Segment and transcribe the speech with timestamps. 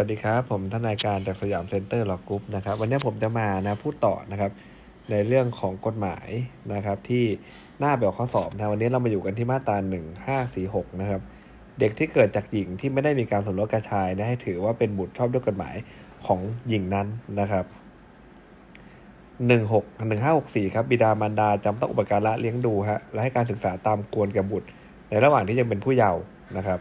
[0.00, 4.50] สวัสดีครับ ผมทนายการจาก Siam Center Law Group นะครับ วันนี้ผมจะมานะพูดต่อนะครับ
[5.10, 6.28] ในเรื่องของกฎหมาย
[6.74, 7.24] นะครับ ที่
[7.78, 11.20] หน้าแบบข้อสอบนะวันนี้เรามาอยู่กันที่มาตราหนึ่งห้าสี่หกนะครับ
[11.80, 15.74] เด็กที่เกิดจากหญิงที่ไม่ได้มีการสมรสกับชายนะให้ถือว่าเป็นบุตรชอบด้วยกฎหมาย
[16.26, 17.06] ของหญิงนั้น
[17.40, 17.64] นะครับ
[19.46, 24.68] หนึ่งหกหนึ่งห้าหกสี่ครับบิดามารดาจำต้องอุปการะเลี้ยงดูฮะและให้การศึกษาตามสมควรแก่บุตร
[25.08, 26.20] ในระหว่างที่ยังเป็นผู้เยาว์
[26.58, 26.80] นะครับ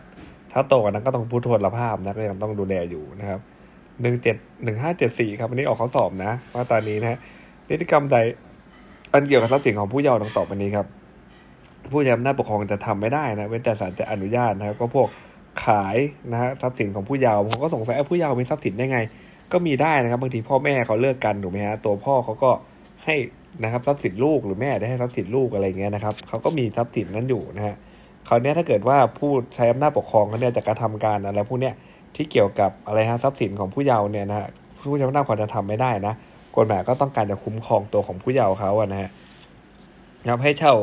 [0.59, 3.39] ถ้าโตกว่านั้นก็ต้องผู้ทวนภาพนะก็ยังต้องดูแลอยู่นะครับ
[4.01, 7.17] หนึ่งเจ็ดหนึ่งห้าเจ็ดสี่ครับอันนี้ออกข้อสอบนะมาตรานี้นะ
[7.69, 8.17] นิติกรรมใด
[9.13, 10.85] อันเกี่ยวกับทรัพย์สินของผู้เยาว์ดังต่อไปนี้ครับ
[11.91, 15.07] ผู้ใช้อำนาจปกครองจะทำไม่ได้นะเว้นแต่ศาลจะอนุญาตนะครับก็พวก
[15.65, 15.97] ขาย
[16.31, 18.99] นะฮะทรัพย์สินของผู้เยาว์ผมก็สงสัยผู้เยาว์มีทรัพย์สินได้ไง
[19.51, 22.51] ก็มีได้นะครับบางทีพ่อแม่เขาเลิกกันถูกไหมฮะตัวพ่อเขาก็
[23.05, 23.15] ให้
[23.63, 27.75] นะครับทรัพย์สินลูกหรือแม่ได้ให้ทรัพย์สินลูกอะไรเงี้ยนะครับเขาก็มีทรัพย์สินนั้นอยู่นะฮะ
[28.27, 31.73] คราวนี้ถ้าเกิดว่าผู้ใช้อำนาจปกครองเขาเนี่ยจะกระทำการอะไรพวกเนี้ย
[32.15, 34.47] ที่เกี่ยวกับอะไรฮะทรัพย์สินของผู้เยาว์เนี่ยนะฮะ
[34.89, 36.13] ผู้ใช้อำนาจควรจะทำไม่ได้นะ
[36.57, 39.09] กฎหมายก็ต้องการจะคุ้มครองตัวของผู้เยาว์เขาอะนะฮะ
[40.23, 40.73] นะครับให้เช่า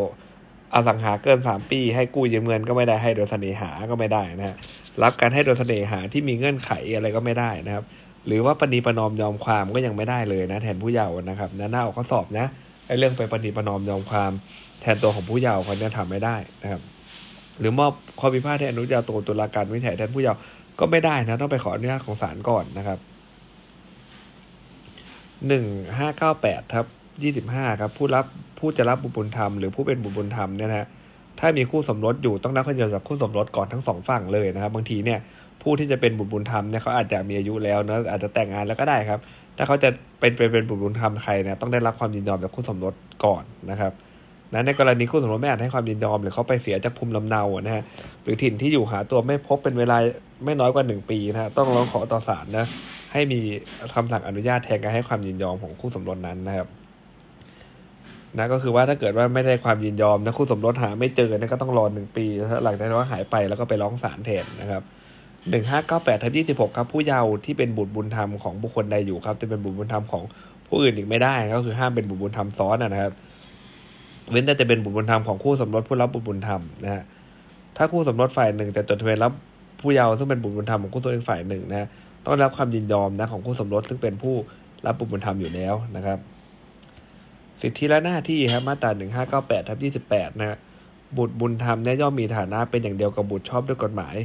[0.74, 4.56] อสังหาเกินสามปี ให้กู้ยืมเงินก็ไม่ได้ให้โดยเสน่หาก็ไม่ได้นะฮะ
[5.02, 7.84] รับการให้โดยเสน่หาที่มีเงื่อนไขอะไรก็ไม่ได้นะครับ
[8.26, 12.46] หรือว่าปณีประนอมยอมความก็ยังไม่ได้เลยนะ แทนผู้เยาว์นะครับนะหน้าออกข้อสอบนะ
[12.86, 14.32] ไอ้เรื่องไปปณีประนอมยอมความ
[14.80, 16.80] แทนตัวของผู้เยาว์เขาเนี่ยทำไม่ได้นะครับ
[17.58, 20.40] หรือมอบข้อพิพาทให้อนุญาโตตุลาการวินิจฉัยแทนผู้เยาว์
[20.78, 22.98] ก็ไม่ได้นะต้องไปขออนุญาตของศาลก่อนนะครับ
[25.48, 25.64] หนึ่ง
[25.98, 26.86] ห้าเก้าแปดครับ
[27.22, 28.24] ยี่สิบห้าครับผู้รับ
[28.58, 30.88] ผู้จะรับบุตรบุญธรรมหรือผู้เป็นบุตรบุญธรรมเนี่ยนะ
[31.40, 35.18] ถ้ามีคู่สมรสอยู่ต้องนับพยานจากคู่สมรสก่อนทั้งสองฝั่งเลยนะครับ บางทีเนี่ย
[35.62, 39.20] ผู้ที่จะเป็นบุตรบุญธรรมเนี่ยเขาอาจจะมีอายุแล้วนะอาจจะแต่งงานแล้วก็ได้ครับ
[39.56, 39.88] ถ้าเขาจะ
[40.20, 42.94] เป็นเป็นเป็นบุตรบุญธรรมใครเนี่ยต้องได้รับความยินยอมจากคู่สมรส
[43.24, 43.92] ก่อนนะครับ
[44.54, 47.84] นะในกรณีคู่สมรสไม่อาจให้ความยินยอม หรือเขาไปเสียจากภูมิลำเนานะฮะ
[48.22, 49.96] หรือถิ่นที่อยู่หาตัวไม่พบเป็นเวลา
[50.44, 52.66] ไม่น้อยกว่าหนึ่งปีนะฮะต้องร้องขอต่อศาลนะ
[53.12, 53.38] ให้มี
[53.94, 56.68] คำสั่งอนุญาตแทนการให้ความยินยอมของคู่สมรสนั้นนะครับ
[58.38, 62.24] นะก็คือว่าถ้าเกิดว่าไม่ได้ความยินยอมนะคู่สมรสหาไม่เจอเนี่ยก็ต้องรอหนึ่งปี
[62.64, 64.82] หลังจากนั้นว่าหายไปแล้วก็ไปร้องศาลแทนนะครับ
[65.50, 70.22] หนึ่งห้าเก้าแปดทับยี่สิบหกครับ ผู้เยาว์ที่เป็นบุตรบุญธรรมของบุคคลใดอยู่ครับ จะเป็นบุตรบุญธรรมของ
[70.66, 73.12] ผู้อื่นอีกไม่ได้ ก็คือห้ามเป็นบุตรบุญธรรมซ้อนนะครับ
[74.30, 77.02] เว้นแต่จะเป็นบุตรบุญธรรมของคู่สมรสผู้รับบุตรบุญธรรมนะฮะ
[77.76, 79.32] ถ้าคู่สมรสฝ่ายหนึ่งจะจดทะเบียนรับ
[79.80, 81.88] ผู้เยาว์ซึ่งเป็นบุตรบุญธรรมของคู่สมรสฝ่ายหนึ่งนะ
[82.24, 84.34] ต้องรับความยินยอมนะของคู่สมรสซึ่งเป็นผู้
[84.86, 86.18] รับบุตรบุญธรรมอยู่แล้วนะครับ
[87.62, 90.56] สิทธิและหน้าที่ครับมาตราหนึ่งห้าเก้าแปดทับยี่สิบแปดนะฮะ
[91.18, 94.16] บุตรบุญธรรมเนี่ยย่อมมีฐานะเป็นอย่างเดียวกับบุตรชอบด้วยกฎหมาย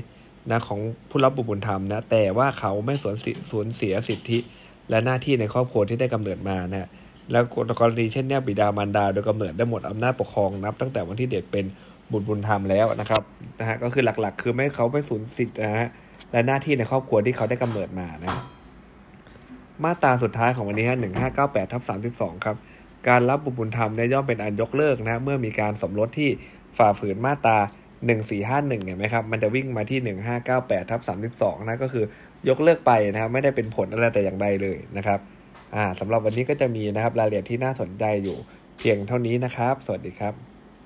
[0.51, 0.79] นะของ
[1.09, 3.16] ผู้รับบุตรบุญธรรมนะแต่ว่าเขาไม่สวน
[3.51, 4.37] สูญเสียสิทธิ
[4.89, 6.89] และหน้าที่ในครอบครัวที่ได้กำเนิดมานะ
[7.31, 7.44] แล้ว
[7.79, 11.66] กรณีเช่นนี้บิดามารดาโดยกำเนิดได้หมดอำนาจปกครองนับตั้งแต่วันที่เด็กเป็น
[12.12, 13.22] บุตรบุญธรรมแล้วนะครับ
[13.59, 15.90] นะฮะก็คือหลักๆ คือไม่เขาไม่สูญสิทธินะฮะ
[16.31, 18.34] และหน้าที่ในครอบครัวที่เขาได้กำเนิดมานะ
[19.84, 22.56] มาตราสุดท้ายของวันนี้ฮะหนึ่งห้าเก้าแปดทับสามสิบสองครับ
[23.07, 26.29] การรับบุตรบุญธรรมเนี่ยย่อมเป็นอันยกเลิกนะเมื่อมีการสมรสที่
[26.78, 27.57] ฝ่าฝืนมาตรา
[28.06, 32.03] หนึ่งสี่ห้าหนึ่งเห็นไหมครับ มันจะวิ่งมาที่หนึ่งห้าเก้าแปดทับสามสิบสองนะก็คือ
[32.50, 35.19] ยกเลิกไปนะครับไม่ได้เป็นผลอะไรแต่อย่างใดเลยนะครับ
[35.75, 38.37] อ่าสำหรับวันนี้ก็จะมีนะครับรายละเอียดที่น่าสนใจอยู่
[38.79, 40.59] เพียงเท่านี้นะครับ สวัสดีครับ